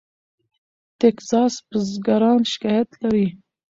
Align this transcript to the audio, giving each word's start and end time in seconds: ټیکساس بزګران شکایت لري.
ټیکساس 0.99 1.53
بزګران 1.67 2.39
شکایت 2.51 2.89
لري. 3.01 3.25